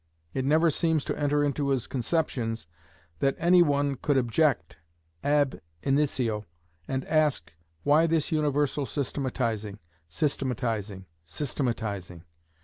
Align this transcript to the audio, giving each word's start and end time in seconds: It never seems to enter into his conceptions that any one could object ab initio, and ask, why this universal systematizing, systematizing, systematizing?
It 0.33 0.45
never 0.45 0.71
seems 0.71 1.05
to 1.05 1.15
enter 1.19 1.43
into 1.43 1.69
his 1.69 1.85
conceptions 1.85 2.65
that 3.19 3.35
any 3.37 3.61
one 3.61 3.93
could 3.97 4.17
object 4.17 4.79
ab 5.23 5.61
initio, 5.83 6.45
and 6.87 7.05
ask, 7.05 7.53
why 7.83 8.07
this 8.07 8.31
universal 8.31 8.87
systematizing, 8.87 9.77
systematizing, 10.09 11.05
systematizing? 11.23 12.23